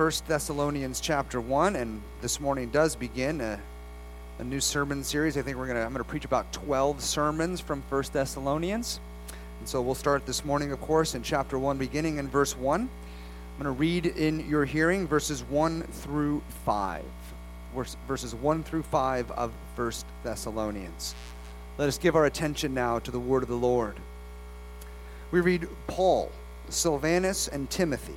[0.00, 3.60] 1 Thessalonians chapter 1, and this morning does begin a,
[4.38, 5.36] a new sermon series.
[5.36, 8.98] I think we're gonna I'm gonna preach about 12 sermons from 1 Thessalonians.
[9.58, 12.88] And so we'll start this morning, of course, in chapter 1, beginning in verse 1.
[13.58, 17.04] I'm to read in your hearing verses 1 through 5.
[18.08, 19.92] Verses 1 through 5 of 1
[20.24, 21.14] Thessalonians.
[21.76, 23.96] Let us give our attention now to the word of the Lord.
[25.30, 26.32] We read Paul,
[26.70, 28.16] Silvanus, and Timothy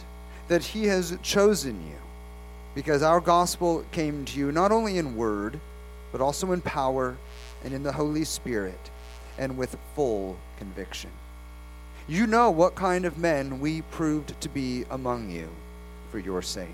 [0.51, 1.95] that He has chosen you,
[2.75, 5.57] because our gospel came to you not only in word,
[6.11, 7.15] but also in power
[7.63, 8.91] and in the Holy Spirit
[9.37, 11.09] and with full conviction.
[12.05, 15.47] You know what kind of men we proved to be among you
[16.11, 16.67] for your sake.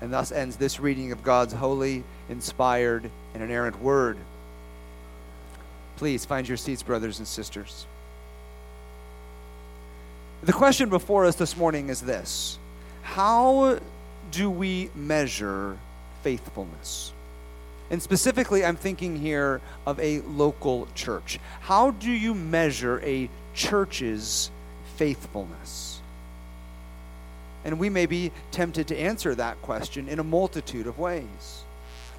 [0.00, 4.18] And thus ends this reading of God's holy, inspired, and inerrant word.
[5.96, 7.86] Please find your seats, brothers and sisters.
[10.44, 12.60] The question before us this morning is this
[13.02, 13.78] How
[14.30, 15.76] do we measure
[16.22, 17.12] faithfulness?
[17.90, 21.38] And specifically, I'm thinking here of a local church.
[21.60, 24.50] How do you measure a church's
[24.96, 26.00] faithfulness?
[27.64, 31.64] And we may be tempted to answer that question in a multitude of ways.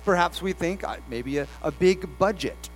[0.05, 2.69] Perhaps we think uh, maybe a, a big budget,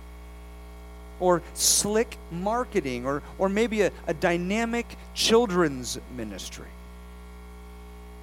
[1.20, 6.66] or slick marketing, or, or maybe a, a dynamic children's ministry.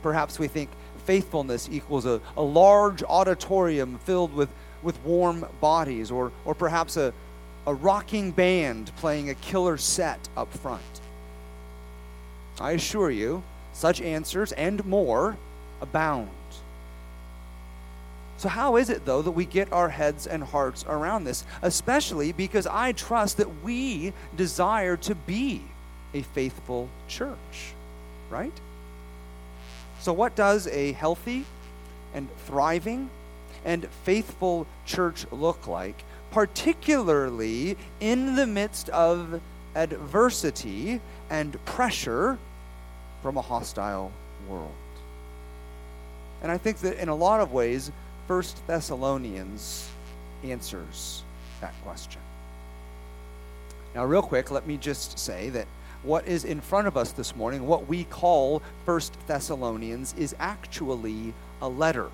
[0.01, 0.69] Perhaps we think
[1.05, 4.49] faithfulness equals a, a large auditorium filled with,
[4.81, 7.13] with warm bodies, or, or perhaps a,
[7.67, 10.81] a rocking band playing a killer set up front.
[12.59, 15.37] I assure you, such answers and more
[15.81, 16.29] abound.
[18.37, 21.45] So, how is it, though, that we get our heads and hearts around this?
[21.61, 25.61] Especially because I trust that we desire to be
[26.15, 27.73] a faithful church,
[28.31, 28.53] right?
[30.01, 31.45] So, what does a healthy
[32.15, 33.11] and thriving
[33.63, 39.39] and faithful church look like, particularly in the midst of
[39.75, 42.39] adversity and pressure
[43.21, 44.11] from a hostile
[44.49, 44.71] world?
[46.41, 47.91] And I think that in a lot of ways,
[48.27, 49.87] First Thessalonians
[50.43, 51.21] answers
[51.59, 52.21] that question.
[53.93, 55.67] Now, real quick, let me just say that
[56.03, 61.33] what is in front of us this morning, what we call First Thessalonians, is actually
[61.61, 62.09] a letter.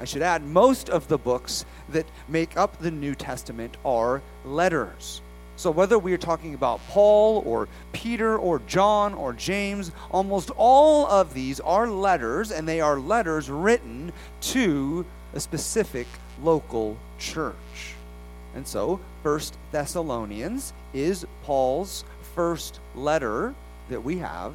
[0.00, 5.20] I should add, most of the books that make up the New Testament are letters.
[5.56, 11.06] So, whether we are talking about Paul or Peter or John or James, almost all
[11.06, 16.08] of these are letters, and they are letters written to a specific
[16.42, 17.94] local church.
[18.56, 23.54] And so, First Thessalonians is Paul's first letter
[23.88, 24.54] that we have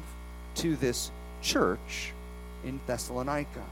[0.56, 1.10] to this
[1.42, 2.12] church
[2.64, 3.64] in Thessalonica.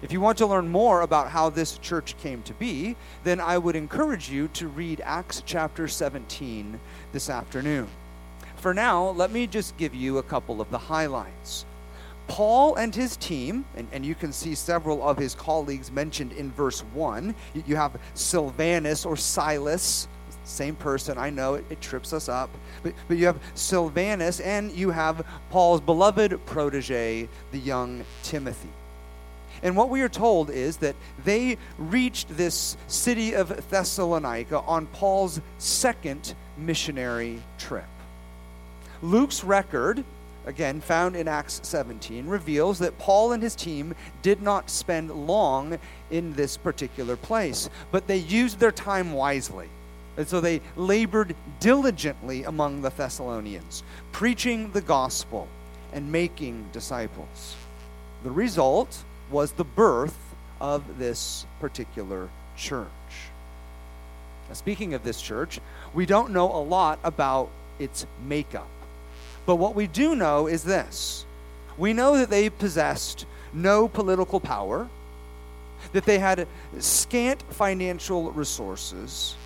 [0.00, 3.58] If you want to learn more about how this church came to be, then I
[3.58, 6.80] would encourage you to read Acts chapter 17
[7.12, 7.86] this afternoon.
[8.56, 11.64] For now, let me just give you a couple of the highlights.
[12.26, 16.50] Paul and his team, and, and you can see several of his colleagues mentioned in
[16.52, 17.34] verse 1.
[17.54, 20.08] You, you have Silvanus or Silas,
[20.44, 22.50] same person, I know it, it trips us up.
[22.82, 28.70] But, but you have Silvanus and you have Paul's beloved protege, the young Timothy.
[29.62, 35.40] And what we are told is that they reached this city of Thessalonica on Paul's
[35.58, 37.84] second missionary trip.
[39.02, 40.04] Luke's record,
[40.46, 45.78] again found in Acts 17, reveals that Paul and his team did not spend long
[46.10, 49.68] in this particular place, but they used their time wisely.
[50.16, 53.82] And so they labored diligently among the Thessalonians,
[54.12, 55.48] preaching the gospel
[55.92, 57.56] and making disciples.
[58.22, 60.18] The result was the birth
[60.60, 62.88] of this particular church.
[64.48, 65.60] Now, speaking of this church,
[65.94, 67.48] we don't know a lot about
[67.78, 68.68] its makeup.
[69.46, 71.24] But what we do know is this
[71.78, 74.88] we know that they possessed no political power,
[75.92, 76.46] that they had
[76.78, 79.36] scant financial resources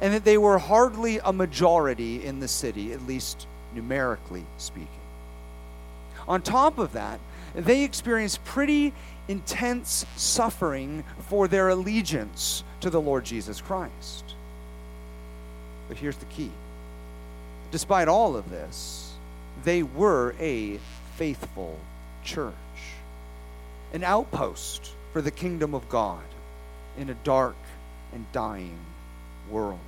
[0.00, 4.88] and that they were hardly a majority in the city, at least numerically speaking.
[6.28, 7.20] On top of that,
[7.54, 8.92] they experienced pretty
[9.28, 14.34] intense suffering for their allegiance to the Lord Jesus Christ.
[15.88, 16.50] But here's the key
[17.70, 19.12] despite all of this,
[19.64, 20.78] they were a
[21.16, 21.78] faithful
[22.24, 22.54] church,
[23.92, 26.22] an outpost for the kingdom of God
[26.96, 27.56] in a dark
[28.12, 28.78] and dying
[29.50, 29.78] world.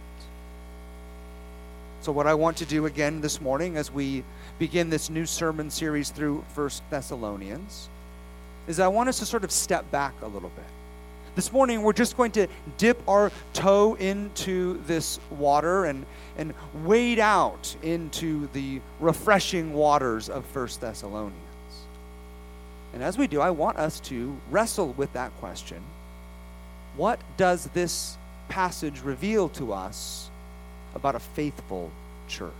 [2.01, 4.25] So, what I want to do again this morning as we
[4.59, 7.89] begin this new sermon series through First Thessalonians
[8.67, 10.65] is I want us to sort of step back a little bit.
[11.35, 16.05] This morning, we're just going to dip our toe into this water and,
[16.37, 16.53] and
[16.85, 21.37] wade out into the refreshing waters of First Thessalonians.
[22.93, 25.81] And as we do, I want us to wrestle with that question
[26.97, 28.18] What does this
[28.49, 30.31] passage reveal to us
[30.95, 31.91] about a faithful
[32.29, 32.53] church?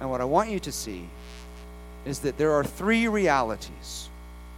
[0.00, 1.08] And what I want you to see
[2.04, 4.08] is that there are three realities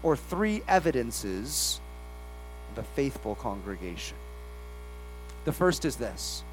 [0.02, 1.80] or three evidences
[2.72, 4.16] of a faithful congregation.
[5.44, 6.44] The first is this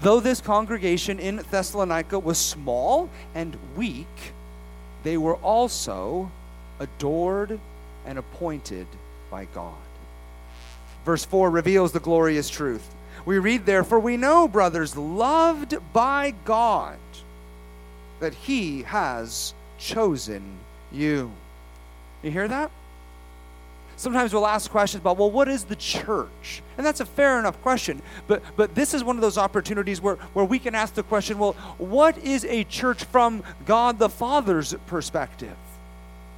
[0.00, 4.32] though this congregation in Thessalonica was small and weak,
[5.04, 6.30] they were also
[6.80, 7.58] adored
[8.04, 8.86] and appointed
[9.30, 9.81] by God.
[11.04, 12.94] Verse 4 reveals the glorious truth.
[13.24, 16.98] We read Therefore, we know, brothers, loved by God,
[18.20, 20.58] that He has chosen
[20.90, 21.32] you.
[22.22, 22.70] You hear that?
[23.96, 26.62] Sometimes we'll ask questions about, well, what is the church?
[26.76, 28.02] And that's a fair enough question.
[28.26, 31.38] But, but this is one of those opportunities where, where we can ask the question,
[31.38, 35.56] well, what is a church from God the Father's perspective?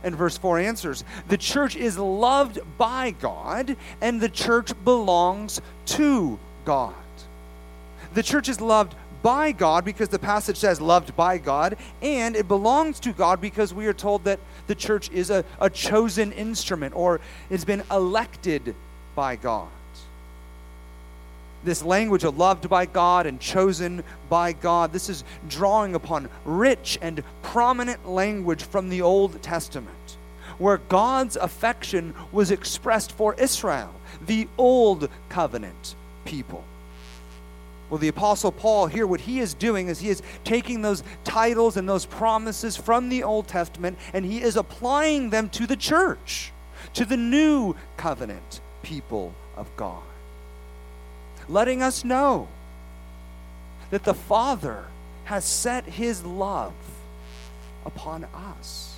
[0.04, 6.38] And verse 4 answers the church is loved by God, and the church belongs to
[6.64, 6.94] God.
[8.12, 12.46] The church is loved by God because the passage says loved by God, and it
[12.46, 16.94] belongs to God because we are told that the church is a, a chosen instrument
[16.94, 18.74] or has been elected
[19.14, 19.68] by God.
[21.64, 26.98] This language of loved by God and chosen by God, this is drawing upon rich
[27.00, 30.18] and prominent language from the Old Testament,
[30.58, 33.94] where God's affection was expressed for Israel,
[34.26, 35.96] the Old Covenant
[36.26, 36.64] people.
[37.88, 41.76] Well, the Apostle Paul here, what he is doing is he is taking those titles
[41.76, 46.52] and those promises from the Old Testament and he is applying them to the church,
[46.94, 50.02] to the new covenant people of God.
[51.48, 52.48] Letting us know
[53.90, 54.84] that the Father
[55.24, 56.72] has set his love
[57.84, 58.96] upon us.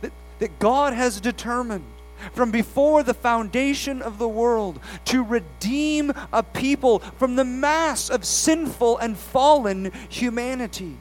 [0.00, 1.84] That, that God has determined
[2.32, 8.24] from before the foundation of the world to redeem a people from the mass of
[8.24, 10.96] sinful and fallen humanity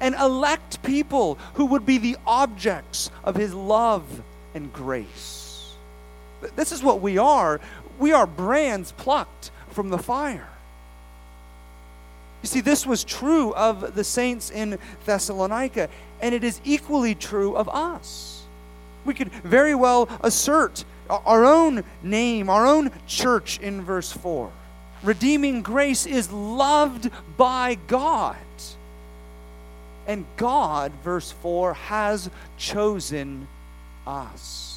[0.00, 4.22] and elect people who would be the objects of his love
[4.54, 5.74] and grace.
[6.56, 7.60] This is what we are.
[7.98, 10.48] We are brands plucked from the fire.
[12.42, 15.88] You see, this was true of the saints in Thessalonica,
[16.20, 18.36] and it is equally true of us
[19.06, 24.50] we could very well assert our own name, our own church in verse 4.
[25.02, 28.36] Redeeming grace is loved by God.
[30.08, 33.46] And God, verse 4, has chosen
[34.06, 34.75] us.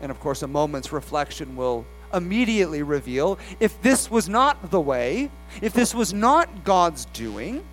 [0.00, 5.30] And of course, a moment's reflection will immediately reveal if this was not the way,
[5.60, 7.64] if this was not God's doing,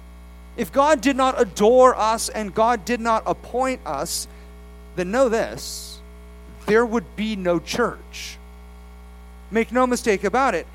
[0.57, 4.27] if God did not adore us and God did not appoint us,
[4.95, 5.99] then know this
[6.65, 8.37] there would be no church.
[9.51, 10.65] Make no mistake about it.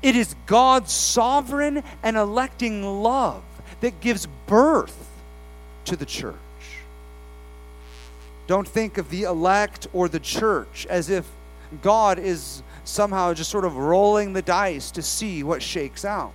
[0.00, 3.42] It is God's sovereign and electing love
[3.80, 5.10] that gives birth
[5.84, 6.34] to the church.
[8.46, 11.26] Don't think of the elect or the church as if
[11.82, 16.32] God is somehow just sort of rolling the dice to see what shakes out.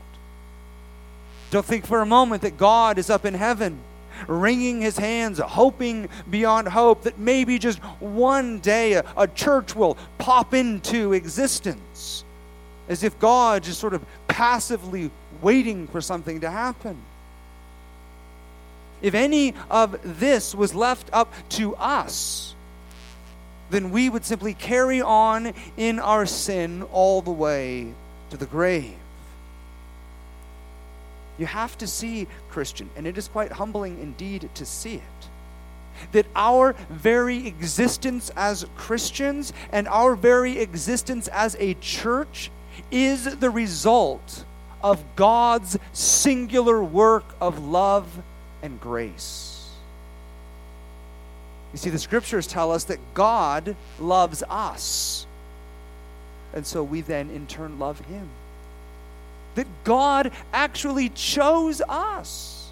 [1.51, 3.79] Don't think for a moment that God is up in heaven,
[4.27, 9.97] wringing his hands, hoping beyond hope that maybe just one day a, a church will
[10.17, 12.23] pop into existence,
[12.87, 15.11] as if God just sort of passively
[15.41, 16.97] waiting for something to happen.
[19.01, 22.55] If any of this was left up to us,
[23.69, 27.93] then we would simply carry on in our sin all the way
[28.29, 28.95] to the grave.
[31.37, 35.29] You have to see, Christian, and it is quite humbling indeed to see it,
[36.11, 42.51] that our very existence as Christians and our very existence as a church
[42.91, 44.43] is the result
[44.83, 48.23] of God's singular work of love
[48.61, 49.69] and grace.
[51.71, 55.27] You see, the scriptures tell us that God loves us.
[56.53, 58.27] And so we then, in turn, love Him.
[59.55, 62.71] That God actually chose us.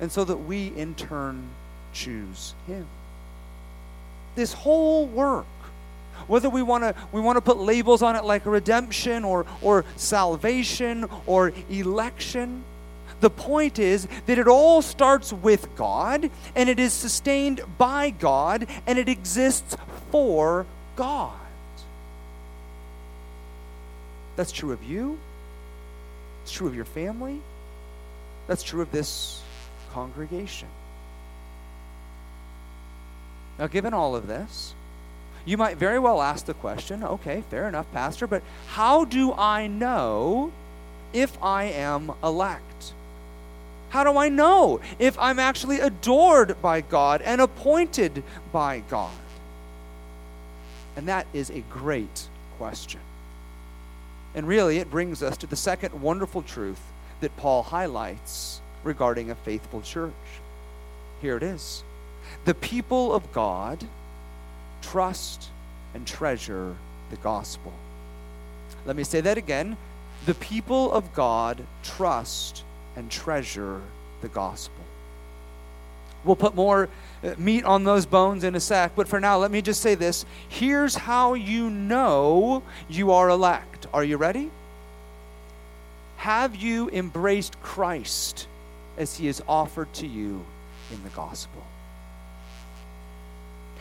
[0.00, 1.48] And so that we, in turn,
[1.92, 2.86] choose Him.
[4.34, 5.46] This whole work
[6.26, 9.84] whether we want to we want to put labels on it like redemption or or
[9.96, 12.62] salvation or election
[13.22, 18.66] the point is that it all starts with God and it is sustained by God
[18.86, 19.76] and it exists
[20.10, 21.32] for God.
[24.34, 25.18] That's true of you.
[26.42, 27.40] It's true of your family.
[28.48, 29.40] That's true of this
[29.92, 30.68] congregation.
[33.58, 34.74] Now, given all of this,
[35.44, 39.68] you might very well ask the question okay, fair enough, Pastor, but how do I
[39.68, 40.50] know
[41.12, 42.71] if I am elect?
[43.92, 49.12] How do I know if I'm actually adored by God and appointed by God?
[50.96, 53.02] And that is a great question.
[54.34, 56.80] And really, it brings us to the second wonderful truth
[57.20, 60.40] that Paul highlights regarding a faithful church.
[61.20, 61.84] Here it is
[62.46, 63.84] The people of God
[64.80, 65.50] trust
[65.92, 66.76] and treasure
[67.10, 67.74] the gospel.
[68.86, 69.76] Let me say that again.
[70.24, 72.64] The people of God trust
[72.96, 73.80] and treasure
[74.20, 74.82] the gospel.
[76.24, 76.88] We'll put more
[77.24, 79.94] uh, meat on those bones in a sec, but for now, let me just say
[79.94, 80.24] this.
[80.48, 83.86] Here's how you know you are elect.
[83.92, 84.50] Are you ready?
[86.16, 88.46] Have you embraced Christ
[88.96, 90.44] as he is offered to you
[90.92, 91.64] in the gospel?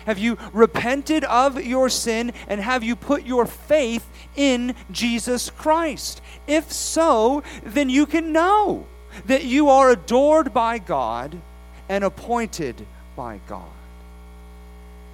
[0.06, 6.22] Have you repented of your sin and have you put your faith in Jesus Christ?
[6.48, 8.88] If so, then you can know
[9.26, 11.40] that you are adored by God
[11.90, 13.68] and appointed by God.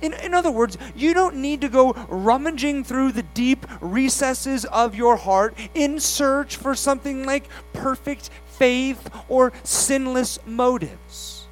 [0.02, 4.94] In, in other words, you don't need to go rummaging through the deep recesses of
[4.94, 11.46] your heart in search for something like perfect faith or sinless motives.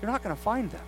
[0.00, 0.84] You're not going to find them.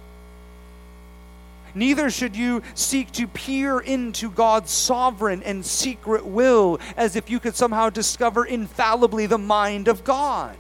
[1.74, 7.40] Neither should you seek to peer into God's sovereign and secret will as if you
[7.40, 10.56] could somehow discover infallibly the mind of God.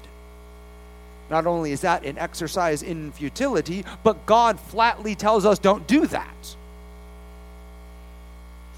[1.30, 6.06] Not only is that an exercise in futility, but God flatly tells us don't do
[6.08, 6.56] that.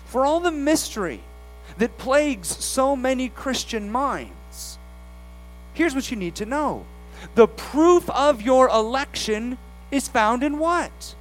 [0.07, 1.21] For all the mystery
[1.79, 4.79] that plagues so many Christian minds,
[5.75, 6.85] here's what you need to know
[7.35, 9.59] the proof of your election
[9.91, 11.15] is found in what?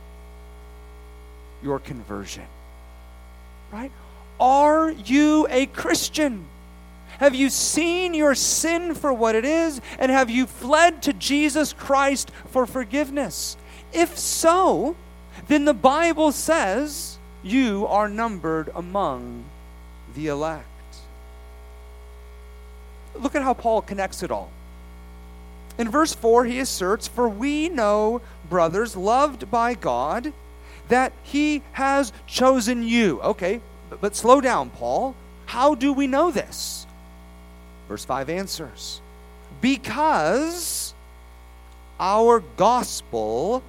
[1.65, 2.45] Your conversion.
[3.73, 3.91] Right?
[4.39, 6.45] Are you a Christian?
[7.19, 9.81] Have you seen your sin for what it is?
[9.97, 13.57] And have you fled to Jesus Christ for forgiveness?
[13.91, 14.95] If so,
[15.47, 19.45] then the Bible says you are numbered among
[20.13, 20.67] the elect.
[23.15, 24.51] Look at how Paul connects it all.
[25.77, 30.33] In verse 4, he asserts, For we know, brothers, loved by God,
[30.89, 33.21] that He has chosen you.
[33.21, 33.61] Okay,
[34.01, 35.15] but, slow down, Paul.
[35.45, 36.87] How do we know this?
[37.87, 39.01] Verse 5 answers
[39.61, 40.93] Because
[41.99, 43.63] our gospel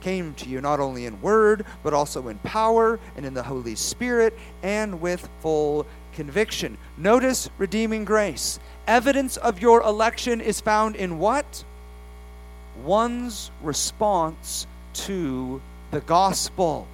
[0.00, 3.74] came to you not only in word, but also in power and in the Holy
[3.74, 6.76] Spirit and with full conviction.
[6.96, 8.60] Notice redeeming grace.
[8.86, 11.64] Evidence of your election is found in what?
[12.84, 16.86] One's response to the gospel.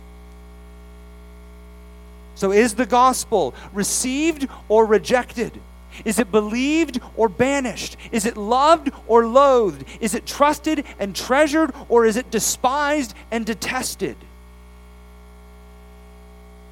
[2.34, 5.60] So, is the gospel received or rejected?
[6.04, 7.96] Is it believed or banished?
[8.10, 9.84] Is it loved or loathed?
[10.00, 14.16] Is it trusted and treasured or is it despised and detested?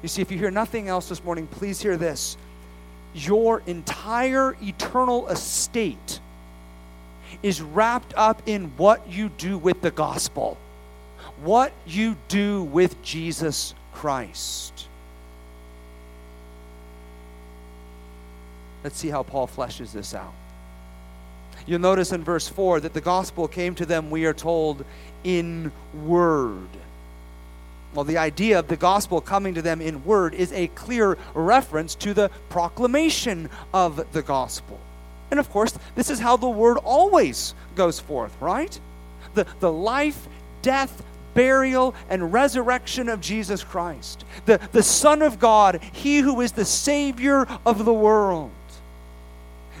[0.01, 2.35] You see, if you hear nothing else this morning, please hear this.
[3.13, 6.19] Your entire eternal estate
[7.43, 10.57] is wrapped up in what you do with the gospel
[11.43, 14.87] what you do with Jesus Christ.
[18.83, 20.33] Let's see how Paul fleshes this out.
[21.67, 24.83] You'll notice in verse 4 that the gospel came to them, we are told,
[25.23, 25.71] in
[26.05, 26.69] word.
[27.93, 31.93] Well, the idea of the gospel coming to them in word is a clear reference
[31.95, 34.79] to the proclamation of the gospel.
[35.29, 38.79] And of course, this is how the word always goes forth, right?
[39.33, 40.27] The, the life,
[40.61, 46.53] death, burial, and resurrection of Jesus Christ, the, the Son of God, He who is
[46.53, 48.51] the Savior of the world.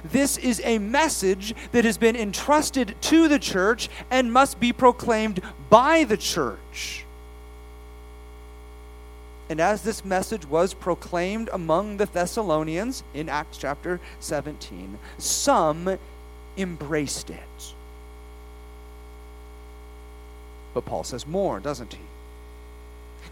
[0.03, 5.41] this is a message that has been entrusted to the church and must be proclaimed
[5.69, 7.05] by the church.
[9.51, 15.97] And as this message was proclaimed among the Thessalonians in Acts chapter 17, some
[16.57, 17.73] embraced it.
[20.73, 21.99] But Paul says more, doesn't he?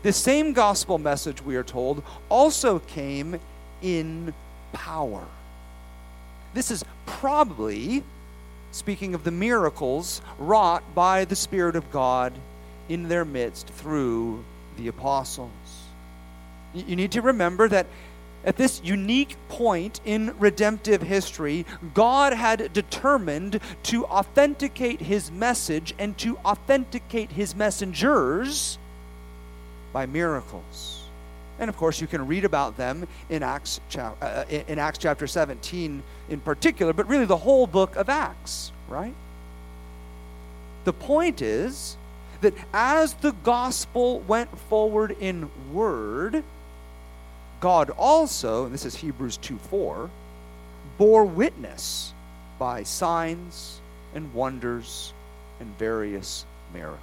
[0.03, 3.39] The same gospel message, we are told, also came
[3.81, 4.33] in
[4.71, 5.25] power.
[6.53, 8.03] This is probably,
[8.71, 12.33] speaking of the miracles wrought by the Spirit of God
[12.87, 14.43] in their midst through
[14.77, 15.49] the apostles.
[16.73, 17.87] You need to remember that
[18.45, 26.17] at this unique point in redemptive history, God had determined to authenticate his message and
[26.19, 28.77] to authenticate his messengers
[29.91, 31.03] by miracles.
[31.59, 35.27] And of course, you can read about them in Acts, uh, uh in Acts chapter
[35.27, 39.13] 17 in particular, but really the whole book of Acts, right?
[40.85, 41.97] The point is
[42.39, 46.43] that as the gospel went forward in word,
[47.59, 50.09] God also, and this is Hebrews 2 4,
[50.97, 52.13] bore witness
[52.57, 53.79] by signs
[54.13, 55.13] and wonders
[55.59, 56.99] and various miracles.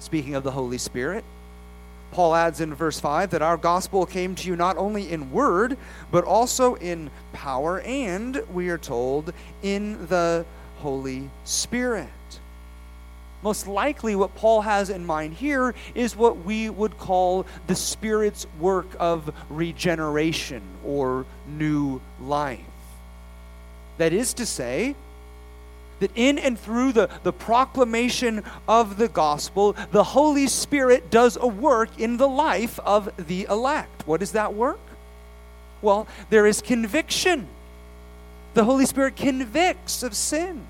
[0.00, 1.24] Speaking of the Holy Spirit,
[2.10, 5.78] Paul adds in verse 5 that our gospel came to you not only in word,
[6.10, 10.44] but also in power, and we are told in the
[10.78, 12.08] Holy Spirit.
[13.42, 18.46] Most likely, what Paul has in mind here is what we would call the Spirit's
[18.60, 22.60] work of regeneration or new life.
[23.98, 24.94] That is to say,
[26.02, 31.46] that in and through the, the proclamation of the gospel, the Holy Spirit does a
[31.46, 34.06] work in the life of the elect.
[34.06, 34.80] What is that work?
[35.80, 37.46] Well, there is conviction.
[38.54, 40.66] The Holy Spirit convicts of sin.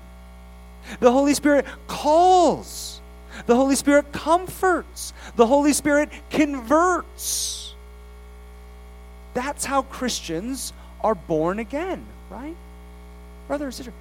[0.99, 3.01] The Holy Spirit calls.
[3.45, 5.13] The Holy Spirit comforts.
[5.35, 7.73] The Holy Spirit converts.
[9.33, 12.55] That's how Christians are born again, right?
[13.47, 13.93] Brother and sister,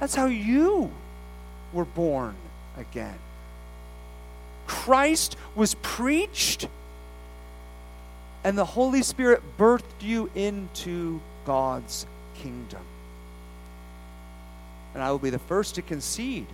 [0.00, 0.90] that's how you
[1.72, 2.34] were born
[2.78, 3.18] again.
[4.66, 6.68] Christ was preached,
[8.44, 12.82] and the Holy Spirit birthed you into God's kingdom.
[14.96, 16.46] And I will be the first to concede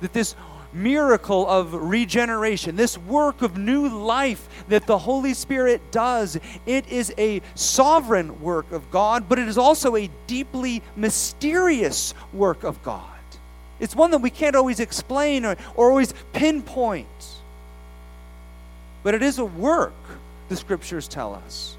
[0.00, 0.34] that this
[0.72, 7.12] miracle of regeneration, this work of new life that the Holy Spirit does, it is
[7.18, 13.04] a sovereign work of God, but it is also a deeply mysterious work of God.
[13.80, 17.06] It's one that we can't always explain or, or always pinpoint.
[19.02, 19.92] But it is a work,
[20.48, 21.76] the scriptures tell us,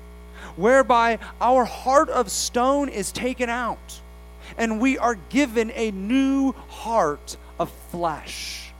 [0.55, 4.01] whereby our heart of stone is taken out
[4.57, 8.71] and we are given a new heart of flesh.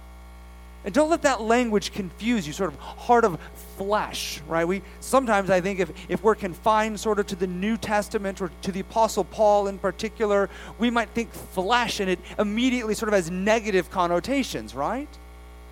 [0.86, 3.38] And don't let that language confuse you, sort of heart of
[3.78, 4.66] flesh, right?
[4.66, 8.50] We sometimes I think if, if we're confined sort of to the New Testament or
[8.62, 13.14] to the Apostle Paul in particular, we might think flesh and it immediately sort of
[13.14, 15.10] has negative connotations, right?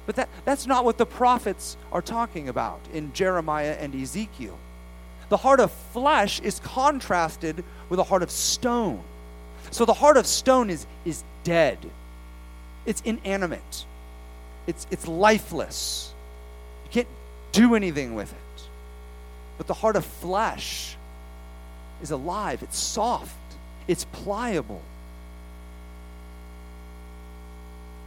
[0.05, 4.57] But that, that's not what the prophets are talking about in Jeremiah and Ezekiel.
[5.29, 9.03] The heart of flesh is contrasted with a heart of stone.
[9.71, 11.77] So the heart of stone is, is dead,
[12.85, 13.85] it's inanimate,
[14.65, 16.13] it's, it's lifeless.
[16.85, 17.07] You can't
[17.51, 18.69] do anything with it.
[19.57, 20.95] But the heart of flesh
[22.01, 23.35] is alive, it's soft,
[23.87, 24.81] it's pliable.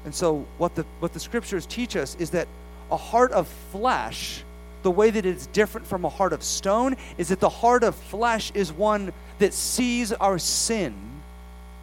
[0.05, 2.49] And so, what the, what the scriptures teach us is that
[2.90, 4.42] a heart of flesh,
[4.83, 7.94] the way that it's different from a heart of stone, is that the heart of
[7.94, 11.10] flesh is one that sees our sin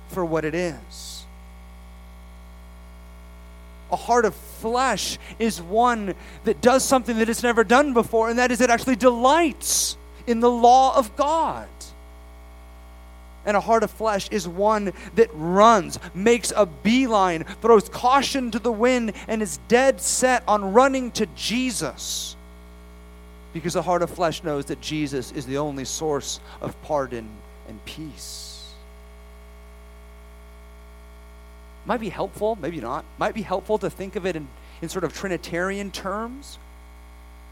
[0.10, 1.26] for what it is.
[3.92, 8.38] A heart of flesh is one that does something that it's never done before, and
[8.40, 11.70] that is it actually delights in the law of God.
[13.46, 18.60] And a heart of flesh is one that runs, makes a beeline, throws caution to
[18.60, 22.36] the wind, and is dead set on running to Jesus.
[23.54, 27.30] Because the heart of flesh knows that Jesus is the only source of pardon
[27.70, 28.57] and peace.
[31.88, 33.06] Might be helpful, maybe not.
[33.18, 34.48] Might be helpful to think of it in,
[34.82, 36.60] in sort of Trinitarian terms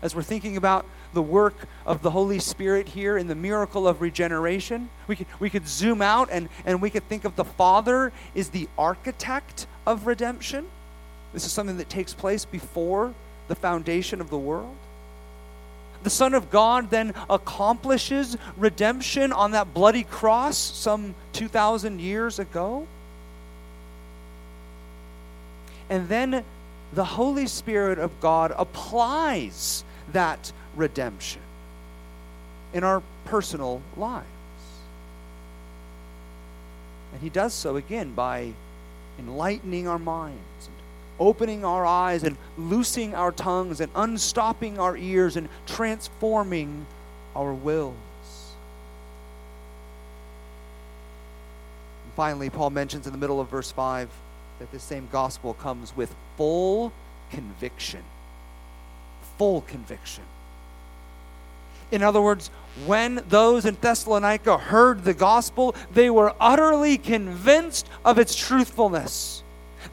[0.02, 4.02] as we're thinking about the work of the Holy Spirit here in the miracle of
[4.02, 4.90] regeneration.
[5.08, 8.50] We could, we could zoom out and, and we could think of the Father is
[8.50, 10.68] the architect of redemption.
[11.34, 13.14] This is something that takes place before
[13.48, 14.76] the foundation of the world.
[16.04, 22.86] the Son of God then accomplishes redemption on that bloody cross some 2,000 years ago.
[25.90, 26.44] And then
[26.94, 31.42] the Holy Spirit of God applies that redemption
[32.74, 34.26] in our personal lives.
[37.14, 38.54] And He does so again by
[39.18, 40.76] enlightening our minds and
[41.20, 46.86] opening our eyes and loosing our tongues and unstopping our ears and transforming
[47.36, 47.96] our wills.
[52.16, 54.10] Finally, Paul mentions in the middle of verse 5
[54.60, 56.92] that this same gospel comes with full
[57.32, 58.04] conviction.
[59.38, 60.24] Full conviction.
[61.92, 62.50] In other words,
[62.86, 69.44] when those in Thessalonica heard the gospel, they were utterly convinced of its truthfulness.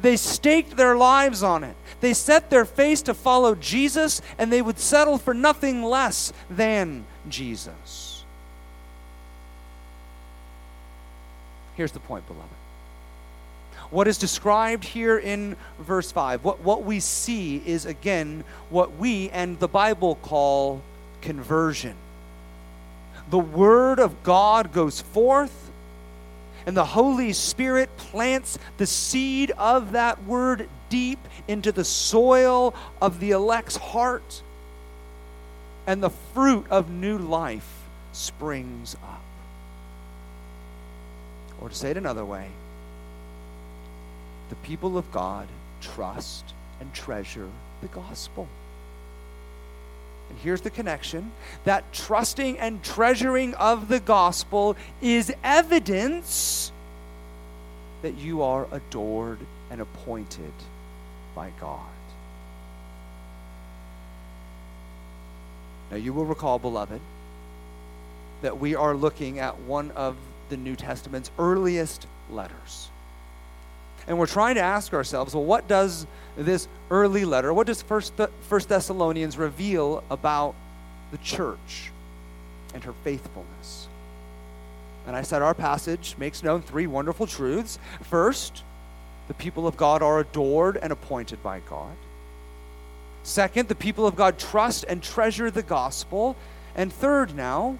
[0.00, 1.76] They staked their lives on it.
[2.00, 7.04] They set their face to follow Jesus, and they would settle for nothing less than
[7.28, 8.24] Jesus.
[11.76, 12.61] Here's the point, beloved.
[13.92, 19.28] What is described here in verse 5, what, what we see is again what we
[19.28, 20.80] and the Bible call
[21.20, 21.94] conversion.
[23.28, 25.70] The Word of God goes forth,
[26.64, 33.20] and the Holy Spirit plants the seed of that Word deep into the soil of
[33.20, 34.42] the elect's heart,
[35.86, 39.20] and the fruit of new life springs up.
[41.60, 42.48] Or to say it another way,
[44.52, 45.48] the people of God
[45.80, 46.44] trust
[46.78, 47.48] and treasure
[47.80, 48.46] the gospel.
[50.28, 51.32] And here's the connection
[51.64, 56.70] that trusting and treasuring of the gospel is evidence
[58.02, 59.38] that you are adored
[59.70, 60.52] and appointed
[61.34, 61.80] by God.
[65.90, 67.00] Now, you will recall, beloved,
[68.42, 70.14] that we are looking at one of
[70.50, 72.90] the New Testament's earliest letters.
[74.06, 78.14] And we're trying to ask ourselves, well, what does this early letter, what does First,
[78.48, 80.54] First Thessalonians reveal about
[81.10, 81.92] the church
[82.74, 83.88] and her faithfulness?
[85.06, 87.78] And I said our passage makes known three wonderful truths.
[88.02, 88.62] First,
[89.28, 91.96] the people of God are adored and appointed by God.
[93.24, 96.36] Second, the people of God trust and treasure the gospel.
[96.74, 97.78] And third, now,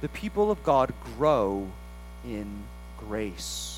[0.00, 1.68] the people of God grow
[2.24, 2.64] in
[2.98, 3.75] grace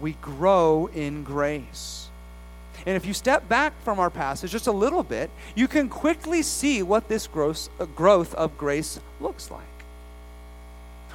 [0.00, 2.08] we grow in grace.
[2.86, 6.42] And if you step back from our passage just a little bit, you can quickly
[6.42, 9.64] see what this growth, uh, growth of grace looks like.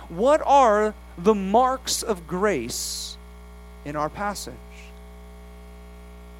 [0.10, 3.17] What are the marks of grace
[3.84, 4.54] in our passage?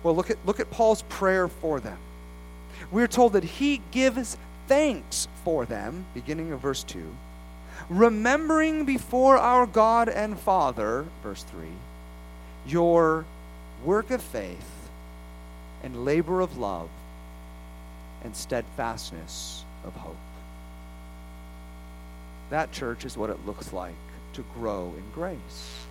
[0.04, 1.98] Well, look at, look at Paul's prayer for them.
[2.92, 7.04] We're told that he gives thanks for them, beginning of verse 2,
[7.90, 11.68] remembering before our God and Father, verse 3
[12.68, 13.26] your
[13.84, 14.90] work of faith
[15.84, 16.90] and labor of love
[18.24, 20.16] and steadfastness of hope.
[22.50, 23.94] That, church, is what it looks like
[24.34, 25.86] to grow in grace.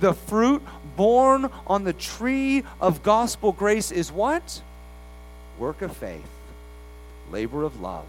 [0.00, 0.62] The fruit
[0.96, 4.62] born on the tree of gospel grace is what?
[5.58, 6.28] Work of faith,
[7.30, 8.06] labor of love,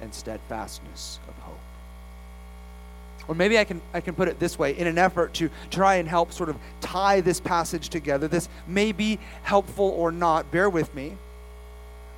[0.00, 1.58] and steadfastness of hope.
[3.28, 5.96] Or maybe I can, I can put it this way in an effort to try
[5.96, 8.28] and help sort of tie this passage together.
[8.28, 10.50] This may be helpful or not.
[10.52, 11.16] Bear with me.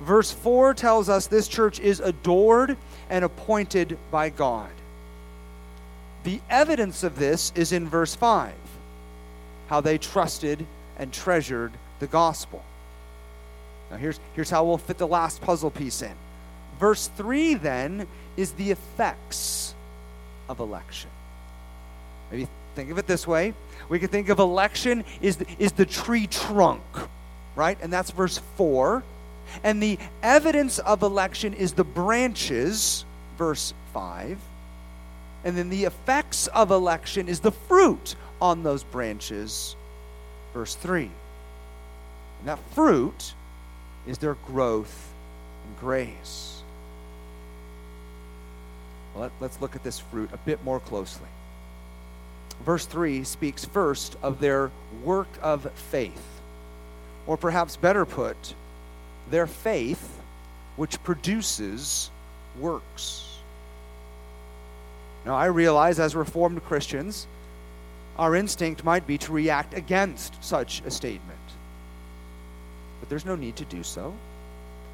[0.01, 2.77] Verse 4 tells us this church is adored
[3.09, 4.69] and appointed by God.
[6.23, 8.53] The evidence of this is in verse 5
[9.67, 10.65] how they trusted
[10.97, 12.63] and treasured the gospel.
[13.91, 16.13] Now, here's, here's how we'll fit the last puzzle piece in.
[16.79, 19.75] Verse 3 then is the effects
[20.49, 21.09] of election.
[22.31, 23.53] Maybe think of it this way.
[23.87, 26.83] We can think of election is the, is the tree trunk,
[27.55, 27.77] right?
[27.81, 29.03] And that's verse 4.
[29.63, 33.05] And the evidence of election is the branches,
[33.37, 34.37] verse 5.
[35.43, 39.75] And then the effects of election is the fruit on those branches,
[40.53, 41.03] verse 3.
[41.03, 43.33] And that fruit
[44.05, 45.11] is their growth
[45.67, 46.48] in grace.
[49.15, 51.27] Let, us look at this fruit a bit more closely.
[52.65, 54.71] Verse 3 speaks first of their
[55.03, 56.41] work of faith,
[57.25, 58.53] or perhaps better put,
[59.29, 60.19] their faith
[60.75, 62.09] which produces
[62.59, 63.25] works.
[65.25, 67.27] Now, I realize as Reformed Christians,
[68.17, 71.39] our instinct might be to react against such a statement.
[72.99, 74.13] But there's no need to do so.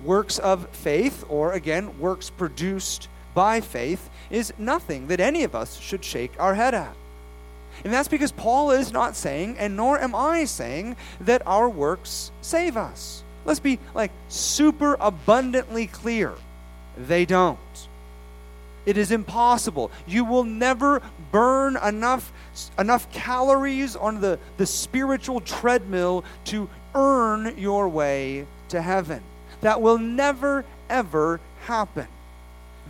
[0.04, 5.80] works of faith, or again, works produced by faith, is nothing that any of us
[5.80, 6.95] should shake our head at.
[7.84, 12.32] And that's because Paul is not saying, and nor am I saying, that our works
[12.41, 13.24] save us.
[13.43, 16.34] Let's be like super abundantly clear.
[16.98, 17.60] They don't.
[18.86, 19.91] It is impossible.
[20.08, 22.32] You will never burn enough,
[22.78, 29.21] enough calories on the, the spiritual treadmill to earn your way to heaven.
[29.62, 32.08] That will never, ever happen.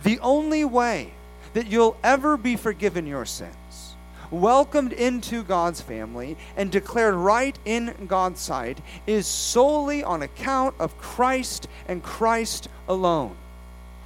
[0.02, 1.12] The only way
[1.54, 3.96] that you'll ever be forgiven your sins,
[4.30, 10.98] welcomed into God's family, and declared right in God's sight is solely on account of
[10.98, 13.36] Christ and Christ alone.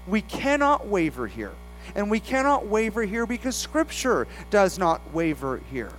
[0.06, 1.52] We cannot waver here.
[1.94, 5.92] And we cannot waver here because Scripture does not waver here.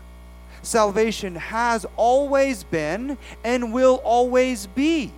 [0.61, 5.11] Salvation has always been and will always be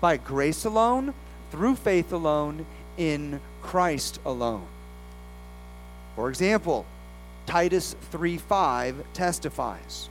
[0.00, 1.14] by grace alone,
[1.50, 2.66] through faith alone,
[2.98, 4.66] in Christ alone.
[6.14, 6.86] For example,
[7.46, 10.08] Titus 3:5 testifies.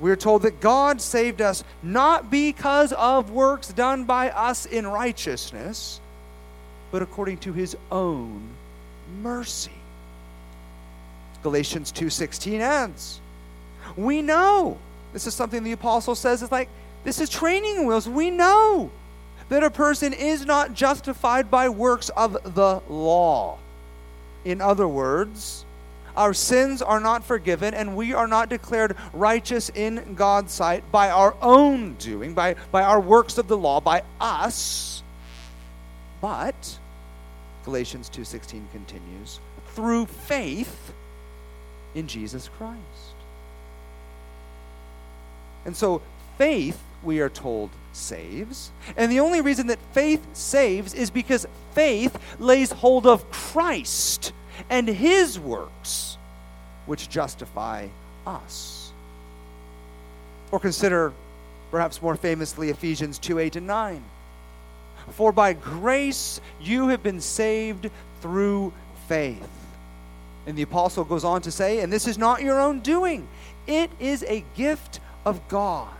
[0.00, 6.00] We're told that God saved us not because of works done by us in righteousness,
[6.90, 8.48] but according to his own
[9.22, 9.72] mercy.
[11.42, 13.20] Galatians 2:16 ends.
[13.96, 14.78] We know.
[15.12, 16.68] This is something the apostle says it's like
[17.04, 18.08] this is training wheels.
[18.08, 18.90] We know
[19.48, 23.58] that a person is not justified by works of the law.
[24.44, 25.64] In other words,
[26.16, 31.10] our sins are not forgiven and we are not declared righteous in God's sight by
[31.10, 35.02] our own doing, by, by our works of the law, by us.
[36.20, 36.78] But,
[37.64, 39.38] Galatians 2.16 continues,
[39.74, 40.92] through faith
[41.94, 42.78] in Jesus Christ.
[45.64, 46.02] And so
[46.36, 48.70] faith, we are told, saves.
[48.96, 54.32] And the only reason that faith saves is because faith lays hold of Christ
[54.70, 56.16] and his works,
[56.86, 57.88] which justify
[58.26, 58.92] us.
[60.50, 61.12] Or consider,
[61.70, 64.04] perhaps more famously, Ephesians 2 8 and 9.
[65.10, 68.72] For by grace you have been saved through
[69.08, 69.48] faith.
[70.46, 73.28] And the apostle goes on to say, and this is not your own doing,
[73.66, 75.97] it is a gift of God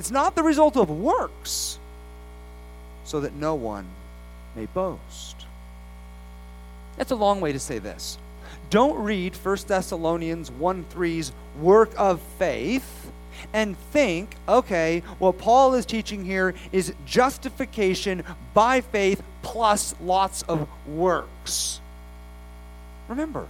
[0.00, 1.78] it's not the result of works,
[3.04, 3.86] so that no one
[4.56, 5.44] may boast.
[6.96, 8.16] That's a long way to say this.
[8.70, 13.12] Don't read 1 Thessalonians 1 3's work of faith
[13.52, 18.22] and think, okay, what Paul is teaching here is justification
[18.54, 21.78] by faith plus lots of works.
[23.06, 23.48] Remember,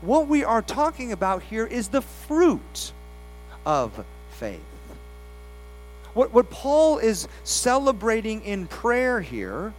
[0.00, 2.92] what we are talking about here is the fruit
[3.64, 4.60] of faith.
[6.16, 9.74] What, what Paul is celebrating in prayer here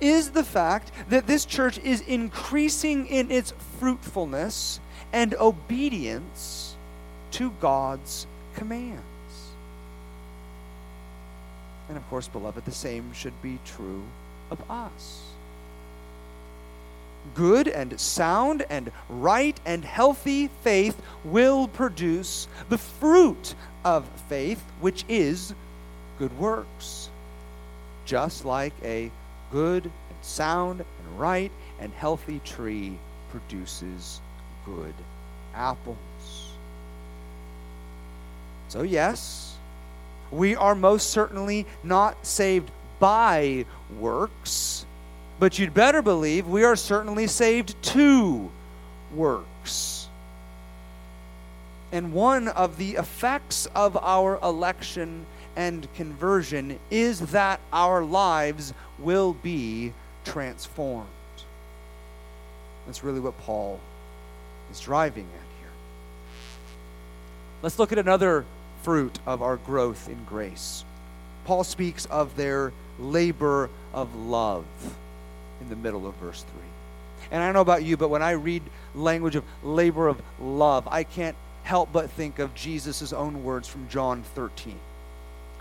[0.00, 4.78] is the fact that this church is increasing in its fruitfulness
[5.12, 6.76] and obedience
[7.32, 9.02] to God's commands.
[11.88, 14.04] And of course, beloved, the same should be true
[14.52, 15.22] of us.
[17.34, 25.04] Good and sound and right and healthy faith will produce the fruit of faith, which
[25.08, 25.52] is
[26.18, 27.10] good works.
[28.04, 29.10] Just like a
[29.50, 32.98] good and sound and right and healthy tree
[33.30, 34.20] produces
[34.64, 34.94] good
[35.54, 35.96] apples.
[38.68, 39.56] So, yes,
[40.30, 43.64] we are most certainly not saved by
[43.98, 44.84] works,
[45.38, 48.50] but you'd better believe we are certainly saved to
[49.14, 50.08] works.
[51.92, 59.34] And one of the effects of our election and conversion is that our lives will
[59.34, 59.92] be
[60.24, 61.08] transformed.
[62.86, 63.80] That's really what Paul
[64.70, 65.70] is driving at here.
[67.62, 68.44] Let's look at another
[68.82, 70.84] fruit of our growth in grace.
[71.44, 74.64] Paul speaks of their labor of love
[75.60, 76.62] in the middle of verse 3.
[77.30, 78.62] And I don't know about you, but when I read
[78.94, 83.88] language of labor of love, I can't help but think of Jesus' own words from
[83.88, 84.78] John 13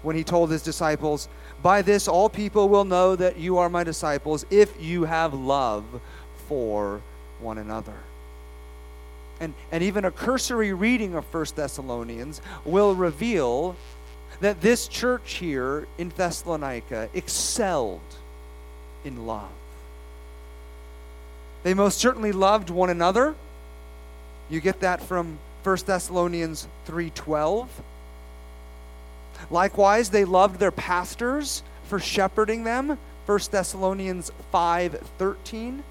[0.03, 1.27] when he told his disciples,
[1.61, 5.83] By this all people will know that you are my disciples if you have love
[6.47, 7.01] for
[7.39, 7.97] one another.
[9.39, 13.75] And, and even a cursory reading of 1 Thessalonians will reveal
[14.39, 18.01] that this church here in Thessalonica excelled
[19.03, 19.49] in love.
[21.63, 23.35] They most certainly loved one another.
[24.49, 27.67] You get that from 1 Thessalonians 3:12.
[29.49, 35.83] Likewise, they loved their pastors, for shepherding them, 1 Thessalonians 5:13.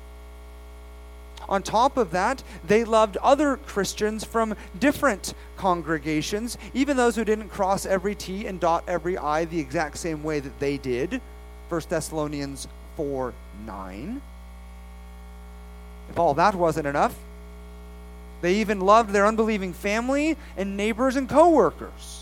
[1.49, 7.49] On top of that, they loved other Christians from different congregations, even those who didn't
[7.49, 11.21] cross every T and dot every I the exact same way that they did.
[11.69, 13.33] 1 Thessalonians 4
[13.67, 14.23] 9.
[16.11, 17.15] If all that wasn't enough,
[18.41, 22.22] they even loved their unbelieving family and neighbors and co-workers.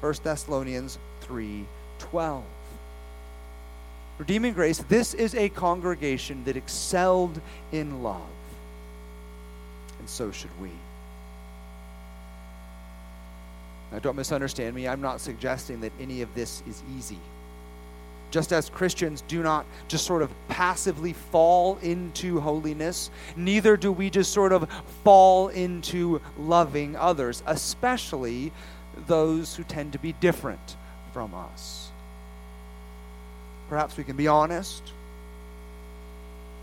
[0.00, 2.42] 1 Thessalonians 3:12.
[4.18, 7.40] Redeeming Grace, this is a congregation that excelled
[7.72, 8.20] in love.
[9.98, 10.70] And so should we.
[13.92, 14.86] Now, don't misunderstand me.
[14.86, 17.18] I'm not suggesting that any of this is easy.
[18.30, 24.08] Just as Christians do not just sort of passively fall into holiness, neither do we
[24.08, 24.70] just sort of
[25.02, 28.52] fall into loving others, especially
[29.06, 30.76] those who tend to be different
[31.12, 31.90] from us.
[33.68, 34.82] Perhaps we can be honest.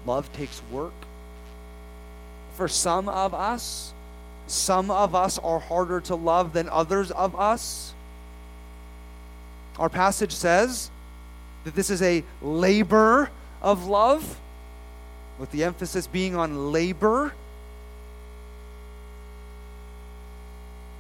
[0.05, 0.93] Love takes work.
[2.53, 3.93] For some of us,
[4.47, 7.93] some of us are harder to love than others of us.
[9.77, 10.89] Our passage says
[11.65, 13.29] that this is a labor
[13.61, 14.39] of love,
[15.37, 17.33] with the emphasis being on labor.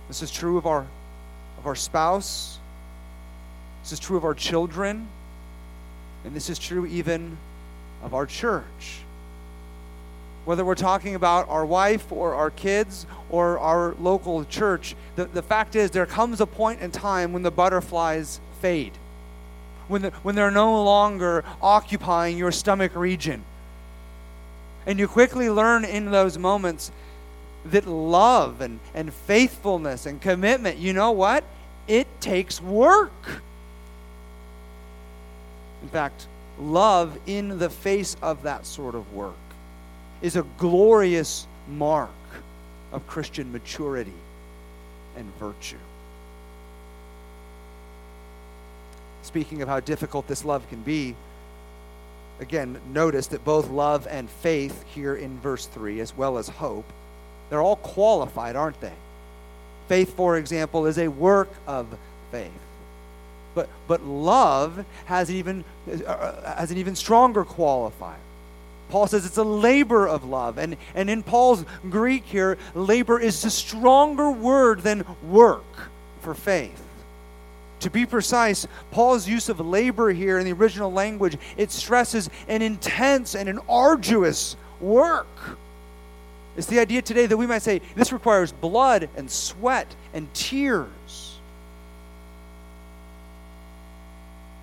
[0.07, 0.85] This is true of our,
[1.67, 2.57] our spouse.
[3.83, 5.07] This is true of our children.
[6.25, 7.37] And this is true even
[8.03, 8.99] of our church.
[10.45, 15.41] Whether we're talking about our wife or our kids or our local church, the, the
[15.41, 18.93] fact is there comes a point in time when the butterflies fade,
[19.87, 23.43] when, the, when they're no longer occupying your stomach region.
[24.85, 26.91] And you quickly learn in those moments
[27.65, 31.43] that love and, and faithfulness and commitment, you know what?
[31.87, 33.41] It takes work.
[35.81, 36.27] In fact,
[36.59, 39.35] love in the face of that sort of work
[40.21, 42.09] is a glorious mark
[42.91, 44.13] of Christian maturity
[45.15, 45.77] and virtue.
[49.21, 51.15] Speaking of how difficult this love can be,
[52.39, 56.85] again, notice that both love and faith here in verse 3, as well as hope,
[57.49, 58.93] they're all qualified, aren't they?
[59.87, 61.87] Faith, for example, is a work of
[62.31, 62.51] faith.
[63.55, 65.63] But, but love has, even,
[66.05, 68.15] uh, has an even stronger qualifier.
[68.89, 70.57] Paul says it's a labor of love.
[70.57, 75.89] And, and in Paul's Greek here, labor is a stronger word than work
[76.21, 76.83] for faith.
[77.81, 82.61] To be precise, Paul's use of labor here in the original language, it stresses an
[82.61, 85.27] intense and an arduous work.
[86.57, 91.37] It's the idea today that we might say this requires blood and sweat and tears.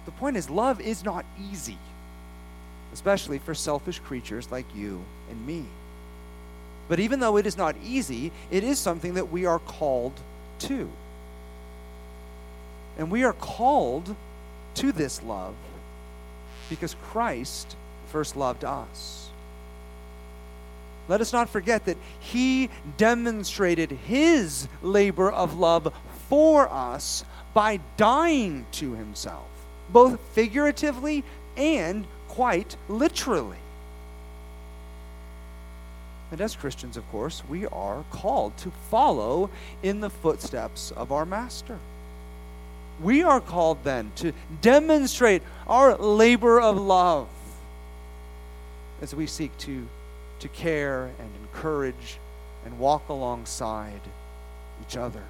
[0.04, 1.78] The point is, love is not easy
[2.94, 5.64] especially for selfish creatures like you and me.
[6.88, 10.12] But even though it is not easy, it is something that we are called
[10.60, 10.88] to.
[12.96, 14.14] And we are called
[14.76, 15.56] to this love
[16.70, 17.76] because Christ
[18.06, 19.28] first loved us.
[21.08, 25.92] Let us not forget that He demonstrated His labor of love
[26.28, 29.48] for us by dying to Himself,
[29.90, 31.24] both figuratively
[31.56, 33.58] and quite literally.
[36.30, 39.50] And as Christians, of course, we are called to follow
[39.82, 41.78] in the footsteps of our Master.
[43.00, 47.28] We are called then to demonstrate our labor of love
[49.00, 49.86] as we seek to,
[50.40, 52.18] to care and encourage
[52.64, 54.00] and walk alongside
[54.82, 55.22] each other.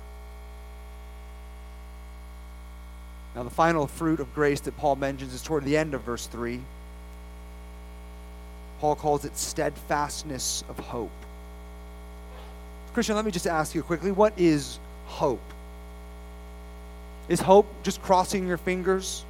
[3.35, 6.27] Now, the final fruit of grace that Paul mentions is toward the end of verse
[6.27, 6.61] 3.
[8.81, 11.11] Paul calls it steadfastness of hope.
[12.93, 15.43] Christian, let me just ask you quickly what is hope?
[17.29, 19.25] Is hope just crossing your fingers?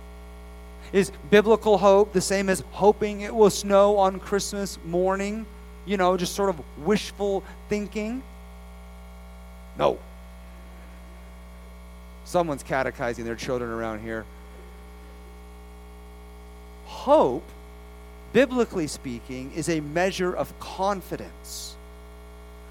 [0.93, 5.47] Is biblical hope the same as hoping it will snow on Christmas morning?
[5.87, 8.23] You know, just sort of wishful thinking?
[9.79, 9.99] No.
[12.25, 14.25] Someone's catechizing their children around here.
[16.87, 17.45] Hope
[18.35, 21.77] biblically speaking, is a measure of confidence.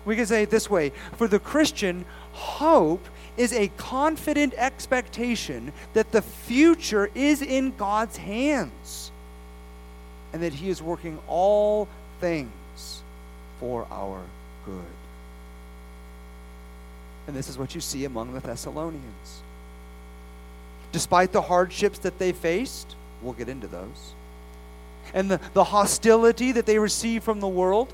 [0.06, 3.04] We can say it this way for the Christian, hope
[3.38, 9.12] is a confident expectation that the future is in God's hands
[10.34, 11.88] and that He is working all
[12.20, 13.03] things
[13.64, 14.20] for our
[14.66, 14.84] good.
[17.28, 19.42] And this is what you see among the Thessalonians.
[20.92, 24.14] Despite the hardships that they faced, We'll get into those.
[25.14, 27.94] And the, the hostility that they receive from the world,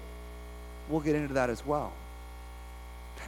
[0.90, 1.94] we'll get into that as well.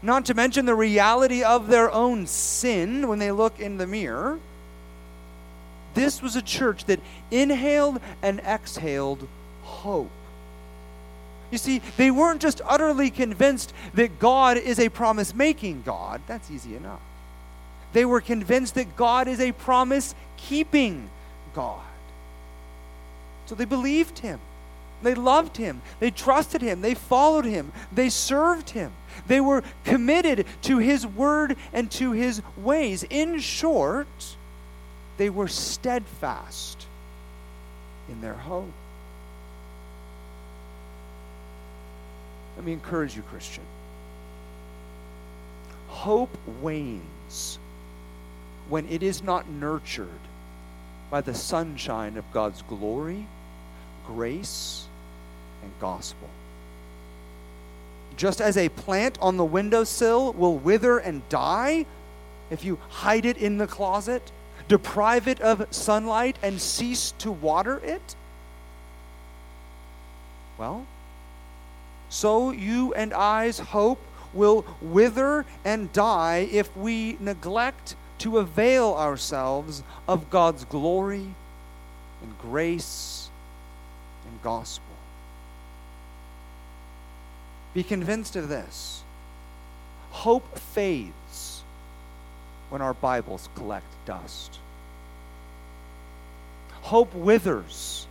[0.01, 4.39] Not to mention the reality of their own sin when they look in the mirror.
[5.93, 9.27] This was a church that inhaled and exhaled
[9.63, 10.09] hope.
[11.51, 16.21] You see, they weren't just utterly convinced that God is a promise making God.
[16.25, 17.01] That's easy enough.
[17.93, 21.09] They were convinced that God is a promise keeping
[21.53, 21.81] God.
[23.45, 24.39] So they believed him.
[25.03, 25.81] They loved him.
[25.99, 26.81] They trusted him.
[26.81, 27.73] They followed him.
[27.91, 28.93] They served him.
[29.27, 33.03] They were committed to his word and to his ways.
[33.09, 34.07] In short,
[35.17, 36.85] they were steadfast
[38.07, 38.71] in their hope.
[42.55, 43.63] Let me encourage you, Christian.
[45.87, 47.59] Hope wanes
[48.69, 50.07] when it is not nurtured
[51.09, 53.27] by the sunshine of God's glory,
[54.07, 54.87] grace,
[55.61, 56.29] and gospel.
[58.15, 61.85] Just as a plant on the windowsill will wither and die
[62.49, 64.31] if you hide it in the closet,
[64.67, 68.15] deprive it of sunlight, and cease to water it?
[70.57, 70.85] Well,
[72.11, 74.01] so you and I's hope
[74.33, 81.33] will wither and die if we neglect to avail ourselves of God's glory
[82.21, 83.29] and grace
[84.27, 84.85] and gospel.
[87.73, 89.03] Be convinced of this.
[90.11, 91.63] Hope fades
[92.69, 94.59] when our Bibles collect dust.
[96.81, 98.05] Hope withers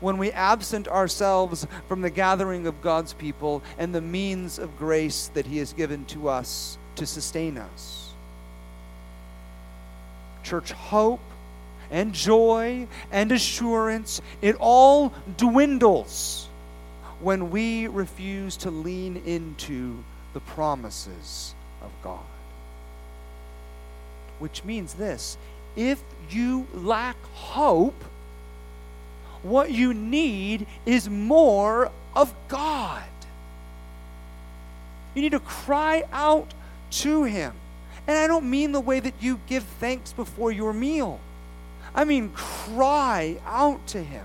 [0.00, 5.30] when we absent ourselves from the gathering of God's people and the means of grace
[5.34, 8.12] that He has given to us to sustain us.
[10.42, 11.20] Church hope
[11.90, 16.48] and joy and assurance, it all dwindles
[17.20, 22.20] when we refuse to lean into the promises of God.
[24.38, 25.36] Which means this
[25.76, 28.04] if you lack hope,
[29.42, 33.02] what you need is more of God.
[35.14, 36.52] You need to cry out
[36.90, 37.54] to Him.
[38.06, 41.20] And I don't mean the way that you give thanks before your meal,
[41.94, 44.24] I mean cry out to Him.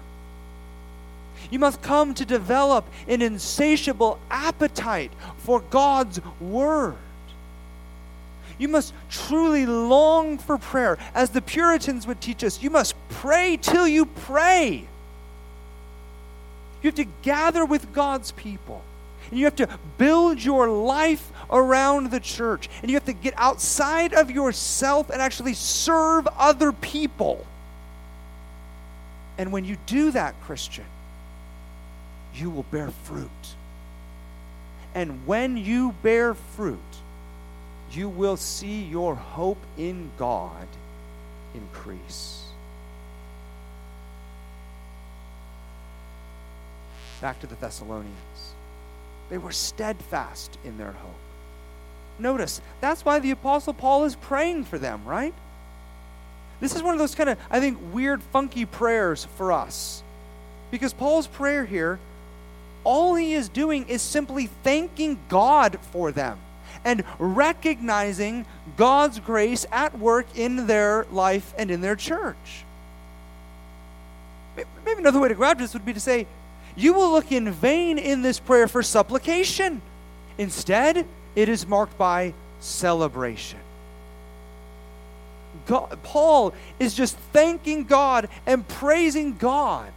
[1.51, 6.95] You must come to develop an insatiable appetite for God's Word.
[8.57, 10.97] You must truly long for prayer.
[11.13, 14.87] As the Puritans would teach us, you must pray till you pray.
[16.85, 18.83] You have to gather with God's people.
[19.31, 19.67] And you have to
[19.97, 22.69] build your life around the church.
[22.83, 27.43] And you have to get outside of yourself and actually serve other people.
[29.39, 30.85] And when you do that, Christian,
[32.35, 33.29] you will bear fruit.
[34.93, 36.77] And when you bear fruit,
[37.93, 40.67] you will see your hope in God
[41.55, 42.34] increase.
[47.25, 48.53] Back to the Thessalonians.
[49.31, 51.15] They were steadfast in their hope.
[52.19, 55.33] Notice, that's why the Apostle Paul is praying for them, right?
[56.59, 60.03] This is one of those kind of, I think, weird, funky prayers for us.
[60.69, 61.97] Because Paul's prayer here,
[62.83, 66.37] all he is doing is simply thanking God for them
[66.83, 68.45] and recognizing
[68.77, 72.65] God's grace at work in their life and in their church.
[74.55, 76.27] Maybe another way to grab this would be to say,
[76.75, 79.81] you will look in vain in this prayer for supplication.
[80.37, 81.05] Instead,
[81.35, 83.59] it is marked by celebration.
[85.67, 89.91] God, Paul is just thanking God and praising God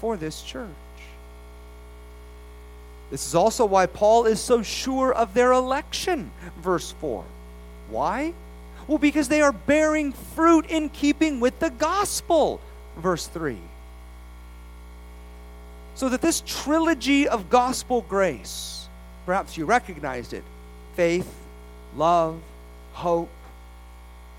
[0.00, 0.68] for this church.
[3.10, 7.24] This is also why Paul is so sure of their election, verse 4.
[7.88, 8.34] Why?
[8.86, 12.60] Well, because they are bearing fruit in keeping with the gospel,
[12.96, 13.56] verse 3
[15.98, 18.88] so that this trilogy of gospel grace,
[19.26, 20.44] perhaps you recognized it
[20.94, 21.28] faith,
[21.96, 22.40] love,
[22.92, 23.28] hope.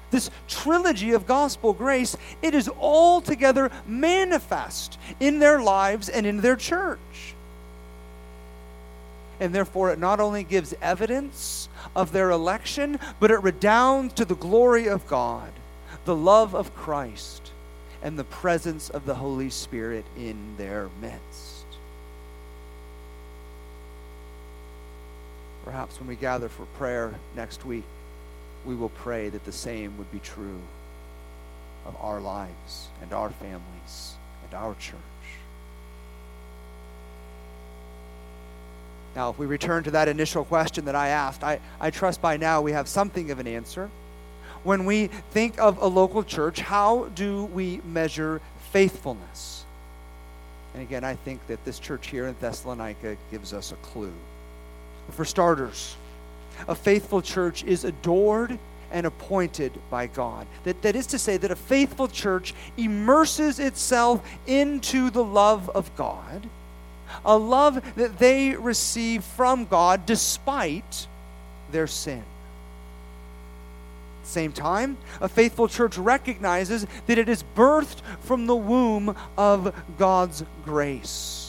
[0.09, 6.55] This trilogy of gospel grace, it is altogether manifest in their lives and in their
[6.55, 7.35] church.
[9.41, 14.35] And therefore, it not only gives evidence of their election, but it redounds to the
[14.35, 15.51] glory of God,
[16.05, 17.51] the love of Christ,
[18.01, 21.48] and the presence of the Holy Spirit in their midst.
[25.69, 27.83] Perhaps when we gather for prayer next week,
[28.65, 30.59] we will pray that the same would be true
[31.85, 34.97] of our lives and our families and our church.
[39.15, 42.35] Now, if we return to that initial question that I asked, I, I trust by
[42.35, 43.91] now we have something of an answer.
[44.63, 48.41] When we think of a local church, how do we measure
[48.71, 49.65] faithfulness?
[50.73, 54.13] And again, I think that this church here in Thessalonica gives us a clue.
[55.11, 55.95] For starters,
[56.67, 58.57] a faithful church is adored
[58.91, 60.47] and appointed by God.
[60.63, 65.95] That, that is to say, that a faithful church immerses itself into the love of
[65.95, 66.47] God,
[67.25, 71.07] a love that they receive from God despite
[71.71, 72.23] their sin.
[74.19, 79.15] At the same time, a faithful church recognizes that it is birthed from the womb
[79.37, 81.48] of God's grace.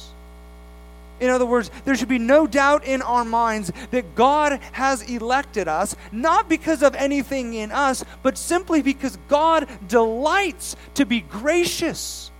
[1.20, 5.68] In other words, there should be no doubt in our minds that God has elected
[5.68, 12.30] us, not because of anything in us, but simply because God delights to be gracious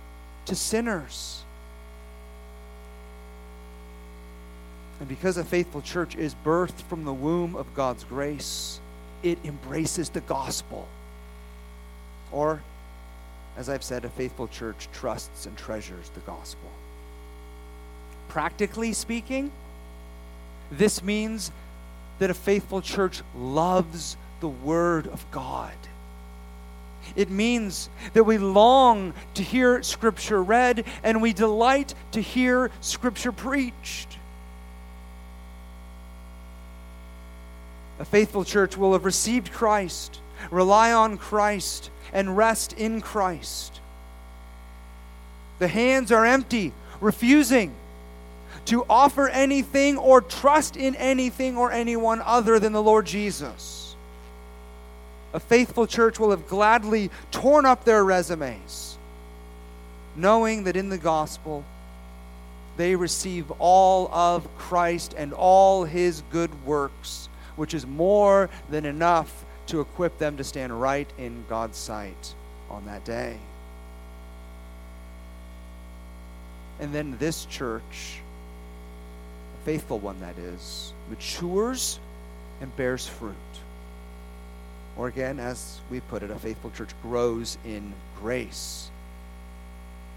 [0.45, 1.43] to sinners.
[4.99, 8.79] And because a faithful church is birthed from the womb of God's grace,
[9.21, 10.87] it embraces the gospel.
[12.31, 12.61] Or,
[13.57, 16.69] as I've said, a faithful church trusts and treasures the gospel.
[18.31, 19.51] Practically speaking,
[20.71, 21.51] this means
[22.19, 25.73] that a faithful church loves the Word of God.
[27.17, 33.33] It means that we long to hear Scripture read and we delight to hear Scripture
[33.33, 34.17] preached.
[37.99, 40.21] A faithful church will have received Christ,
[40.51, 43.81] rely on Christ, and rest in Christ.
[45.59, 46.71] The hands are empty,
[47.01, 47.75] refusing
[48.71, 53.97] to offer anything or trust in anything or anyone other than the Lord Jesus.
[55.33, 58.97] A faithful church will have gladly torn up their resumes,
[60.15, 61.65] knowing that in the gospel
[62.77, 69.43] they receive all of Christ and all his good works, which is more than enough
[69.67, 72.35] to equip them to stand right in God's sight
[72.69, 73.35] on that day.
[76.79, 78.20] And then this church
[79.63, 81.99] faithful one that is, matures
[82.61, 83.35] and bears fruit.
[84.97, 88.89] Or again, as we put it, a faithful church grows in grace.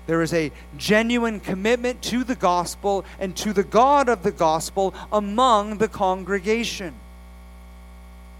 [0.06, 4.94] There is a genuine commitment to the gospel and to the God of the gospel
[5.12, 6.94] among the congregation.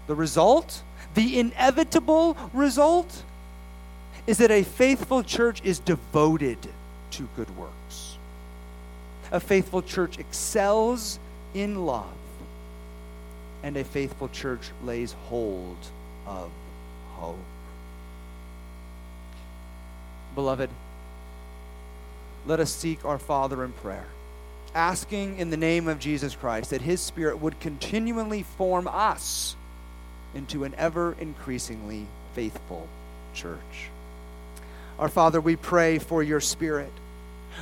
[0.07, 0.83] The result,
[1.15, 3.23] the inevitable result,
[4.27, 6.59] is that a faithful church is devoted
[7.11, 8.14] to good works
[9.31, 11.19] a faithful church excels
[11.53, 12.05] in love,
[13.63, 15.77] and a faithful church lays hold
[16.27, 16.51] of
[17.13, 17.39] hope.
[20.35, 20.69] Beloved,
[22.45, 24.05] let us seek our Father in prayer,
[24.73, 29.55] asking in the name of Jesus Christ that His Spirit would continually form us
[30.35, 32.87] into an ever increasingly faithful
[33.33, 33.89] church.
[34.99, 36.91] Our Father, we pray for your Spirit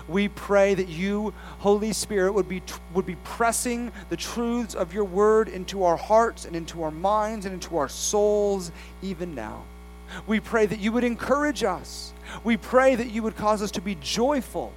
[0.07, 2.61] we pray that you, Holy Spirit, would be,
[2.93, 7.45] would be pressing the truths of your word into our hearts and into our minds
[7.45, 8.71] and into our souls
[9.01, 9.63] even now.
[10.27, 12.13] We pray that you would encourage us.
[12.43, 14.73] We pray that you would cause us to be joyful.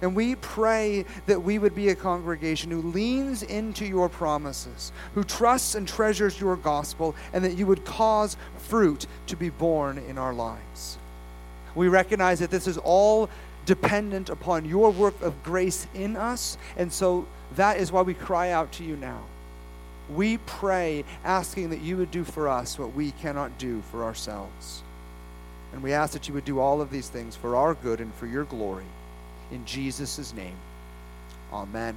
[0.00, 5.22] And we pray that we would be a congregation who leans into your promises, who
[5.22, 10.18] trusts and treasures your gospel, and that you would cause fruit to be borne in
[10.18, 10.98] our lives.
[11.76, 13.30] We recognize that this is all
[13.66, 16.58] dependent upon your work of grace in us.
[16.76, 19.22] And so that is why we cry out to you now.
[20.14, 24.82] We pray asking that you would do for us what we cannot do for ourselves.
[25.72, 28.12] And we ask that you would do all of these things for our good and
[28.14, 28.84] for your glory.
[29.50, 30.56] In Jesus' name,
[31.52, 31.96] amen.